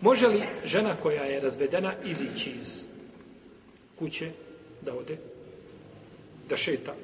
Može 0.00 0.26
li 0.28 0.42
žena 0.64 0.96
koja 1.02 1.24
je 1.24 1.40
razvedena 1.40 1.94
izići 2.04 2.50
iz 2.50 2.84
kuće 3.98 4.30
da 4.82 4.94
ode, 4.94 5.16
da 6.48 6.56
šeta, 6.56 6.94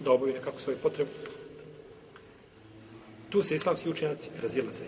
da 0.00 0.12
obavi 0.12 0.32
nekako 0.32 0.60
svoje 0.60 0.78
potrebe? 0.78 1.10
Tu 3.30 3.42
se 3.42 3.56
islamski 3.56 3.90
učenjaci 3.90 4.30
razilaze. 4.42 4.84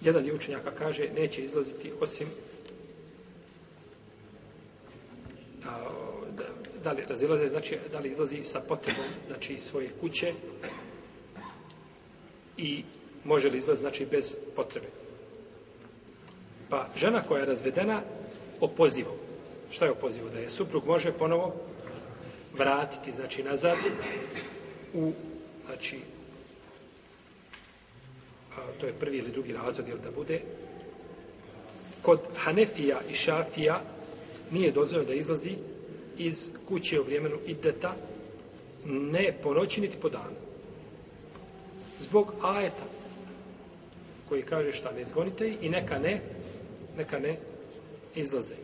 Jedan 0.00 0.26
je 0.26 0.34
učenjaka 0.34 0.70
kaže 0.70 1.08
neće 1.16 1.44
izlaziti 1.44 1.92
osim 2.00 2.28
a, 5.66 5.90
da, 6.36 6.44
da 6.84 6.92
li 6.92 7.04
razilaze, 7.08 7.48
znači 7.48 7.78
da 7.92 7.98
li 7.98 8.10
izlazi 8.10 8.44
sa 8.44 8.60
potrebom 8.60 9.04
znači 9.28 9.54
iz 9.54 9.62
svoje 9.62 9.90
kuće 10.00 10.34
i 12.60 12.84
može 13.24 13.50
li 13.50 13.58
izlaz 13.58 13.78
znači 13.78 14.06
bez 14.06 14.36
potrebe. 14.56 14.86
Pa 16.68 16.86
žena 16.96 17.22
koja 17.22 17.40
je 17.40 17.46
razvedena 17.46 18.00
opozivom. 18.60 19.14
Šta 19.70 19.84
je 19.84 19.90
opozivo? 19.90 20.28
Da 20.28 20.38
je 20.38 20.50
suprug 20.50 20.86
može 20.86 21.12
ponovo 21.12 21.54
vratiti 22.58 23.12
znači 23.12 23.42
nazad 23.42 23.76
u 24.94 25.12
znači 25.66 25.98
a, 28.56 28.60
to 28.80 28.86
je 28.86 28.92
prvi 28.92 29.18
ili 29.18 29.30
drugi 29.30 29.52
razvod 29.52 29.88
jel 29.88 29.98
da 30.04 30.10
bude 30.10 30.40
kod 32.02 32.20
Hanefija 32.36 33.00
i 33.10 33.14
Šafija 33.14 33.82
nije 34.50 34.72
dozvoljeno 34.72 35.08
da 35.08 35.14
izlazi 35.14 35.56
iz 36.18 36.50
kuće 36.68 37.00
u 37.00 37.04
vremenu 37.04 37.36
ideta 37.46 37.94
ne 38.86 39.34
po 39.42 39.54
noći 39.54 39.80
niti 39.80 39.96
po 39.96 40.08
danu. 40.08 40.49
Zbog 42.00 42.32
ajeta 42.42 42.84
koji 44.28 44.42
kaže 44.42 44.72
šta 44.72 44.92
ne 44.92 45.02
izgonite 45.02 45.56
i 45.60 45.68
neka 45.68 45.98
ne 45.98 46.20
neka 46.96 47.18
ne 47.18 47.36
izlaze. 48.14 48.54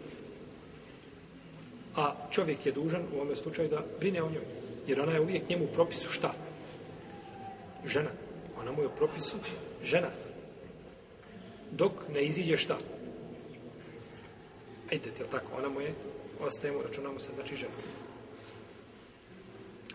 A 1.96 2.14
čovjek 2.30 2.66
je 2.66 2.72
dužan 2.72 3.02
u 3.12 3.20
ovom 3.20 3.36
slučaju 3.36 3.68
da 3.68 3.84
brine 3.98 4.22
o 4.22 4.30
njoj. 4.30 4.44
Jer 4.86 5.00
ona 5.00 5.12
je 5.12 5.20
uvijek 5.20 5.48
njemu 5.48 5.64
u 5.64 5.74
propisu 5.74 6.12
šta? 6.12 6.34
Žena. 7.86 8.10
Ona 8.60 8.72
mu 8.72 8.82
je 8.82 8.86
u 8.86 8.96
propisu 8.96 9.36
žena. 9.84 10.10
Dok 11.70 11.92
ne 12.12 12.24
iziđe 12.24 12.56
šta? 12.56 12.78
Ajde, 14.92 15.08
je 15.08 15.26
tako? 15.30 15.46
Ona 15.58 15.68
mu 15.68 15.80
je, 15.80 15.94
ostajemo, 16.40 16.82
računamo 16.82 17.20
se, 17.20 17.30
znači 17.34 17.56
žena. 17.56 17.74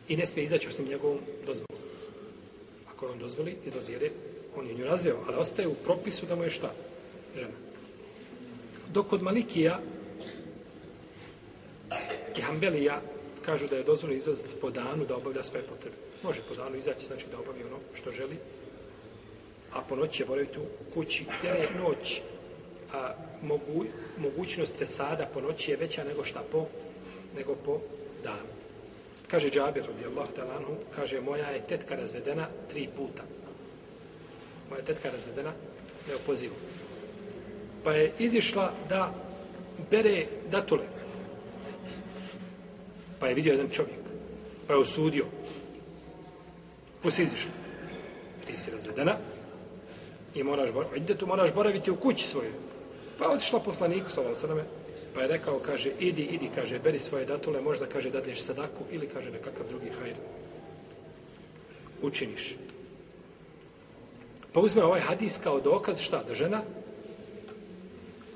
I 0.08 0.18
ne 0.18 0.26
smije 0.26 0.46
izaći 0.46 0.68
osim 0.68 0.88
njegovom 0.88 1.20
dozvolom. 1.46 1.81
Ako 3.02 3.12
on 3.12 3.20
dozvoli, 3.20 3.56
izlazi 3.66 3.92
jer 3.92 4.04
je, 4.04 4.12
on 4.56 4.68
je 4.68 4.74
nju 4.74 4.86
razveo, 4.86 5.18
ali 5.28 5.38
ostaje 5.38 5.68
u 5.68 5.74
propisu 5.74 6.26
da 6.26 6.36
mu 6.36 6.44
je 6.44 6.50
šta? 6.50 6.74
Žena. 7.36 7.58
Dok 8.94 9.08
kod 9.08 9.22
Malikija 9.22 9.80
i 12.38 12.42
Hanbelija 12.42 13.02
kažu 13.46 13.68
da 13.68 13.76
je 13.76 13.84
dozvoljeno 13.84 14.18
izlaziti 14.18 14.50
po 14.62 14.70
danu 14.70 15.06
da 15.06 15.16
obavlja 15.16 15.44
sve 15.44 15.62
potrebe. 15.62 15.96
Može 16.24 16.42
po 16.50 16.54
danu 16.54 16.78
izaći, 16.78 17.06
znači 17.06 17.26
da 17.32 17.40
obavi 17.40 17.64
ono 17.64 17.78
što 17.94 18.12
želi, 18.12 18.38
a 19.74 19.82
po 19.82 19.96
noći 19.96 20.24
je 20.24 20.28
boraviti 20.28 20.60
u 20.60 20.94
kući, 20.94 21.26
jer 21.44 21.56
je 21.56 21.70
noć 21.84 22.22
a, 22.94 23.14
mogu, 23.42 23.86
mogućnost 24.18 24.78
fesada 24.78 25.30
po 25.34 25.42
noći 25.42 25.72
je 25.72 25.78
veća 25.78 26.04
nego 26.04 26.24
šta 26.24 26.44
po, 26.52 26.68
nego 27.36 27.56
po 27.56 27.80
danu. 28.24 28.61
Kaže 29.32 29.50
Džabir, 29.50 29.84
radijallahu 29.88 30.34
talanu, 30.36 30.78
kaže, 30.96 31.22
moja 31.22 31.48
je 31.50 31.62
tetka 31.68 31.96
razvedena 31.96 32.48
tri 32.70 32.88
puta. 32.98 33.24
Moja 34.70 34.82
tetka 34.82 35.08
je 35.08 35.14
razvedena 35.14 35.52
neopozivu. 36.08 36.56
Pa 37.84 37.92
je 37.92 38.12
izišla 38.20 38.74
da 38.90 39.14
bere 39.92 40.26
datule. 40.52 40.84
Pa 43.20 43.28
je 43.28 43.34
vidio 43.34 43.52
jedan 43.52 43.70
čovjek. 43.70 44.00
Pa 44.68 44.74
je 44.74 44.80
osudio. 44.80 45.26
Pusi 47.02 47.24
izišla. 47.24 47.52
Ti 48.48 48.58
si 48.58 48.72
razvedena, 48.72 49.18
i 50.36 50.44
moraš 50.44 50.72
boraviti, 50.72 51.16
tu 51.16 51.28
moraš 51.28 51.54
boraviti 51.54 51.92
u 51.92 51.96
kući 51.96 52.28
svojoj. 52.28 52.52
Pa 53.22 53.28
je 53.28 53.34
otišla 53.38 53.60
poslaniku, 53.60 54.10
sa 54.10 54.26
sveme, 54.36 54.64
pa 55.14 55.22
je 55.22 55.28
rekao, 55.28 55.60
kaže, 55.60 55.92
idi, 56.00 56.22
idi, 56.22 56.50
kaže, 56.56 56.80
beri 56.80 57.00
svoje 57.00 57.26
datule, 57.26 57.62
možda, 57.62 57.86
kaže, 57.86 58.10
dadneš 58.10 58.42
sadaku, 58.42 58.90
ili, 58.92 59.06
kaže, 59.08 59.30
nekakav 59.30 59.68
drugi 59.70 59.94
hajr. 60.00 60.16
Učiniš. 62.02 62.56
Pa 64.54 64.60
uzme 64.60 64.84
ovaj 64.84 65.02
hadis 65.02 65.38
kao 65.38 65.62
dokaz, 65.62 66.02
šta, 66.02 66.24
da 66.24 66.34
žena 66.34 66.62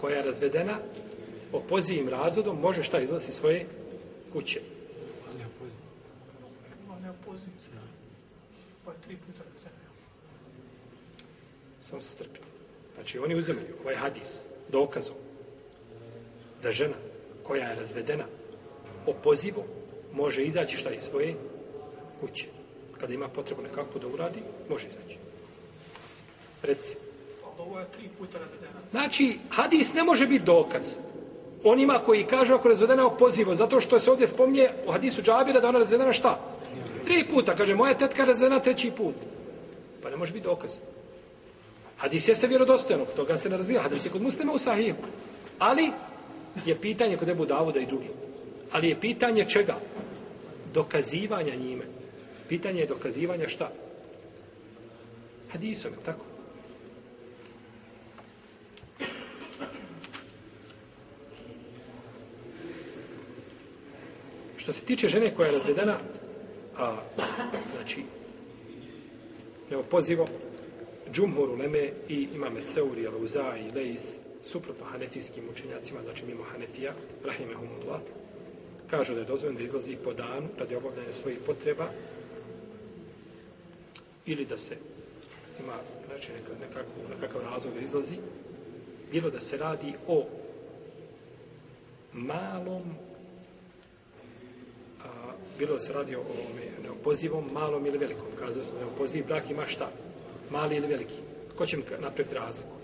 koja 0.01 0.17
je 0.17 0.23
razvedena 0.23 0.77
opozivim 1.53 2.09
razvodom, 2.09 2.61
može 2.61 2.83
šta 2.83 2.99
izlasi 2.99 3.31
svoje 3.31 3.65
kuće. 4.33 4.61
Pa 8.85 8.91
tri 8.93 9.17
puta 9.17 9.41
Samo 11.81 12.01
se 12.01 12.09
strpite. 12.09 12.45
Znači, 12.95 13.19
oni 13.19 13.35
uzemaju 13.35 13.67
ovaj 13.81 13.95
hadis 13.95 14.54
dokazom 14.71 15.15
da 16.63 16.71
žena 16.71 16.95
koja 17.43 17.67
je 17.67 17.75
razvedena 17.75 18.23
o 19.05 19.13
pozivu 19.13 19.63
može 20.13 20.43
izaći 20.43 20.77
šta 20.77 20.91
iz 20.91 21.01
svoje 21.01 21.35
kuće. 22.19 22.45
Kada 22.99 23.13
ima 23.13 23.27
potrebu 23.27 23.61
nekako 23.61 23.99
da 23.99 24.07
uradi, 24.07 24.39
može 24.69 24.87
izaći. 24.87 25.17
Reci. 26.63 26.97
Ovo 27.57 27.79
je 27.79 27.85
tri 27.97 28.09
puta 28.17 28.37
razvedena. 28.39 28.79
Znači, 28.91 29.37
hadis 29.49 29.93
ne 29.93 30.03
može 30.03 30.27
biti 30.27 30.45
dokaz. 30.45 30.93
Onima 31.63 32.01
koji 32.05 32.23
kažu 32.23 32.53
ako 32.53 32.67
je 32.67 32.71
razvedena 32.71 33.07
o 33.07 33.17
pozivu, 33.17 33.55
zato 33.55 33.81
što 33.81 33.99
se 33.99 34.11
ovdje 34.11 34.27
spomnje 34.27 34.69
u 34.87 34.91
hadisu 34.91 35.21
Džabira 35.21 35.59
da 35.59 35.69
ona 35.69 35.79
razvedena 35.79 36.13
šta? 36.13 36.39
Tri 37.05 37.25
puta. 37.29 37.55
Kaže, 37.55 37.75
moja 37.75 37.97
tetka 37.97 38.21
je 38.21 38.25
razvedena 38.25 38.59
treći 38.59 38.91
put. 38.91 39.15
Pa 40.03 40.09
ne 40.09 40.17
može 40.17 40.33
biti 40.33 40.43
dokaz. 40.43 40.71
Hadis 41.97 42.27
jeste 42.27 42.47
vjerodostojan, 42.47 43.05
toga 43.15 43.37
se 43.37 43.49
ne 43.49 43.57
razvija. 43.57 43.81
Hadis 43.81 44.05
je 44.05 44.11
kod 44.11 44.21
muslima 44.21 44.53
u 44.53 44.57
sahihu. 44.57 44.97
Ali 45.59 45.91
je 46.65 46.81
pitanje 46.81 47.17
kod 47.17 47.29
Ebu 47.29 47.45
Davuda 47.45 47.79
i 47.79 47.85
drugi. 47.85 48.09
Ali 48.71 48.89
je 48.89 48.99
pitanje 48.99 49.45
čega? 49.49 49.75
Dokazivanja 50.73 51.55
njime. 51.55 51.83
Pitanje 52.49 52.79
je 52.79 52.87
dokazivanja 52.87 53.49
šta? 53.49 53.71
Hadisom, 55.51 55.91
je 55.91 56.05
tako? 56.05 56.25
Što 64.57 64.73
se 64.73 64.81
tiče 64.81 65.07
žene 65.07 65.31
koja 65.35 65.45
je 65.45 65.51
razvedena, 65.51 65.97
a, 66.77 66.95
znači, 67.75 68.03
neopozivo, 69.69 70.27
džumhur 71.13 71.49
uleme 71.49 71.91
i 72.09 72.27
imame 72.35 72.61
Seuri, 72.73 73.07
Al-Uza 73.07 73.57
i 73.57 73.71
Leis, 73.71 74.19
suprotno 74.43 74.85
hanefijskim 74.85 75.43
učenjacima, 75.51 75.99
znači 76.03 76.25
mimo 76.25 76.43
Hanefija, 76.43 76.93
Rahimehumullah, 77.23 78.01
kažu 78.89 79.13
da 79.13 79.19
je 79.19 79.25
dozvoljeno 79.25 79.59
da 79.59 79.65
izlazi 79.65 79.97
po 80.03 80.13
danu 80.13 80.47
radi 80.57 80.75
obavljanja 80.75 81.11
svojih 81.11 81.37
potreba 81.45 81.87
ili 84.25 84.45
da 84.45 84.57
se 84.57 84.77
ima 85.59 85.73
znači, 86.07 86.31
nekakav, 86.61 86.83
nekakav 87.09 87.41
razlog 87.41 87.73
da 87.73 87.79
izlazi, 87.79 88.15
bilo 89.11 89.29
da 89.29 89.39
se 89.39 89.57
radi 89.57 89.93
o 90.07 90.25
malom 92.13 92.81
a, 95.03 95.07
bilo 95.59 95.73
da 95.73 95.79
se 95.79 95.93
radi 95.93 96.15
o 96.15 96.19
ovome 96.19 96.71
neopozivom, 96.83 97.49
malom 97.53 97.85
ili 97.85 97.97
velikom. 97.97 98.27
Kazao 98.39 98.63
neopoziv 98.79 99.25
brak 99.25 99.49
ima 99.49 99.67
šta? 99.67 99.91
Mali 100.49 100.75
ili 100.75 100.87
veliki. 100.87 101.15
Ko 101.57 101.65
će 101.65 101.77
mi 101.77 101.83
napraviti 101.99 102.35
razliku? 102.35 102.75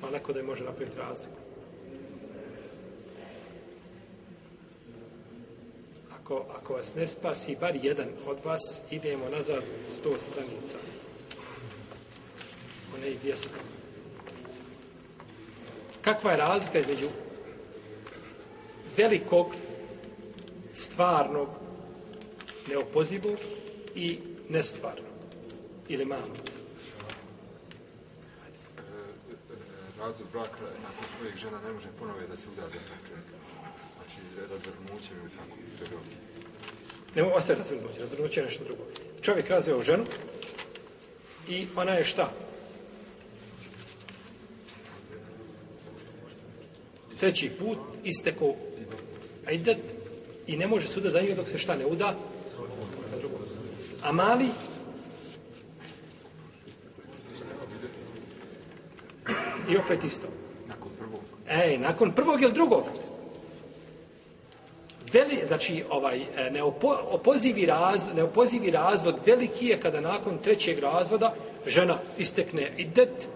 Pa 0.00 0.10
neko 0.10 0.32
da 0.32 0.38
je 0.38 0.44
može 0.44 0.64
napraviti 0.64 0.98
razliku. 0.98 1.38
Ako, 6.20 6.44
ako 6.58 6.74
vas 6.74 6.94
ne 6.94 7.06
spasi 7.06 7.56
bar 7.60 7.76
jedan 7.82 8.08
od 8.26 8.38
vas, 8.44 8.82
idemo 8.90 9.28
nazad 9.28 9.62
sto 9.88 10.18
stranica. 10.18 10.78
One 12.96 13.10
i 13.10 13.16
dvijesto. 13.18 13.58
Kakva 16.00 16.30
je 16.30 16.36
razlika 16.36 16.78
između 16.78 17.08
velikog, 18.96 19.46
stvarnog, 20.72 21.48
neopozivog 22.68 23.36
i 23.94 24.18
nestvarno 24.48 25.08
ili 25.88 26.04
malo. 26.04 26.28
Razvod 29.98 30.28
braka 30.32 30.64
nakon 30.82 31.04
svojih 31.18 31.36
žena 31.36 31.60
ne 31.66 31.72
može 31.72 31.86
ponove 31.98 32.26
da 32.26 32.36
se 32.36 32.48
udade 32.52 32.72
tog 32.72 33.08
čovjeka. 33.08 33.36
Znači, 33.96 34.50
razvrnuće 34.50 35.10
ili 35.20 35.30
tako, 35.30 35.56
to 35.78 35.84
je 35.84 35.90
dobro. 35.90 36.10
Nemo 37.14 37.30
ostaje 37.30 37.58
razvrnuće. 37.58 38.00
Razvrnuće 38.00 38.40
je 38.40 38.44
nešto 38.44 38.64
drugo. 38.64 38.82
Čovjek 39.22 39.50
razveo 39.50 39.82
ženu 39.82 40.04
i 41.48 41.66
ona 41.76 41.92
je 41.92 42.04
šta? 42.04 42.32
Treći 47.20 47.50
put 47.58 47.78
isteko 48.04 48.54
ajdet 49.46 49.78
i 50.46 50.56
ne 50.56 50.66
može 50.66 50.88
suda 50.88 51.10
za 51.10 51.20
njega 51.20 51.34
dok 51.34 51.48
se 51.48 51.58
šta 51.58 51.76
ne 51.76 51.86
uda. 51.86 52.16
A 54.02 54.12
mali 54.12 54.48
i 59.68 59.76
opet 59.76 60.04
isto. 60.04 60.26
Nakon 60.68 60.88
prvog. 60.98 61.20
Ej, 61.48 61.78
nakon 61.78 62.12
prvog 62.12 62.42
ili 62.42 62.52
drugog? 62.52 62.84
Veli, 65.12 65.40
znači, 65.44 65.84
ovaj, 65.90 66.20
e, 66.36 66.50
neopo, 66.50 66.96
opozivi, 67.10 67.66
raz, 67.66 68.08
neopozivi 68.14 68.70
razvod 68.70 69.20
veliki 69.26 69.66
je 69.66 69.80
kada 69.80 70.00
nakon 70.00 70.38
trećeg 70.38 70.78
razvoda 70.78 71.34
žena 71.66 71.98
istekne 72.18 72.72
idet 72.76 73.28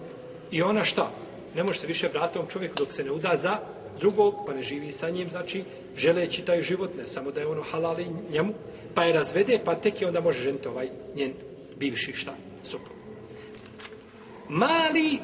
i 0.51 0.63
ona 0.63 0.85
šta? 0.85 1.11
Ne 1.57 1.63
može 1.63 1.81
se 1.81 1.87
više 1.87 2.09
vratiti 2.09 2.39
ovom 2.39 2.51
čovjeku 2.51 2.75
dok 2.79 2.93
se 2.93 3.05
ne 3.05 3.11
uda 3.11 3.37
za 3.37 3.59
drugog, 4.01 4.35
pa 4.47 4.55
ne 4.55 4.63
živi 4.63 4.93
sa 4.93 5.11
njim, 5.11 5.31
znači, 5.31 5.65
želeći 5.97 6.43
taj 6.43 6.63
život, 6.63 6.91
ne 6.99 7.07
samo 7.07 7.31
da 7.31 7.41
je 7.41 7.47
ono 7.47 7.63
halali 7.63 8.07
njemu, 8.31 8.53
pa 8.95 9.05
je 9.05 9.13
razvede, 9.13 9.61
pa 9.65 9.75
tek 9.75 10.01
je 10.01 10.09
onda 10.09 10.21
može 10.21 10.41
ženiti 10.41 10.69
ovaj 10.69 10.89
njen 11.15 11.33
bivši 11.77 12.13
šta? 12.13 12.35
Suprug. 12.65 12.97
Mali 14.49 15.19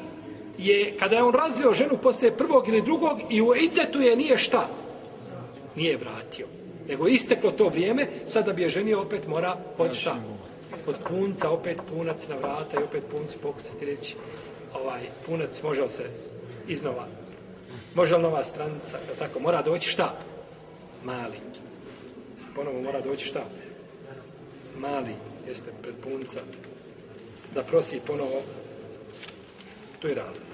je, 0.57 0.97
kada 0.99 1.15
je 1.15 1.23
on 1.23 1.33
razveo 1.33 1.73
ženu 1.73 1.97
posle 2.03 2.37
prvog 2.37 2.67
ili 2.67 2.81
drugog 2.81 3.19
i 3.29 3.41
u 3.41 3.55
idetu 3.55 4.01
je 4.01 4.15
nije 4.15 4.37
šta? 4.37 4.67
Nije 5.75 5.97
vratio. 5.97 6.47
Nego 6.87 7.07
isteklo 7.07 7.51
to 7.51 7.67
vrijeme, 7.67 8.07
sada 8.25 8.53
bi 8.53 8.61
je 8.61 8.69
ženio 8.69 9.01
opet 9.01 9.27
mora 9.27 9.57
pod 9.77 9.93
šta? 9.93 10.15
Pod 10.85 10.95
punca, 11.07 11.49
opet 11.49 11.77
punac 11.89 12.27
na 12.27 12.35
vrata 12.35 12.79
i 12.79 12.83
opet 12.83 13.03
puncu 13.11 13.37
pokucati 13.39 13.85
reći 13.85 14.15
ovaj, 14.73 15.01
punac 15.25 15.63
može 15.63 15.89
se 15.89 16.03
iznova 16.67 17.07
može 17.95 18.15
li 18.15 18.23
nova 18.23 18.43
stranica, 18.43 18.97
je 18.97 19.15
tako, 19.19 19.39
mora 19.39 19.61
doći 19.61 19.89
šta? 19.89 20.17
Mali. 21.03 21.37
Ponovo 22.55 22.81
mora 22.81 23.01
doći 23.01 23.25
šta? 23.25 23.43
Mali, 24.77 25.15
jeste 25.47 25.71
pred 25.81 25.95
punca, 26.03 26.39
da 27.55 27.63
prosi 27.63 27.99
ponovo, 28.07 28.41
to 29.99 30.07
je 30.07 30.15
razlika. 30.15 30.48